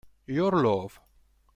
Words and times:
Your 0.25 0.49
Love 0.57 0.99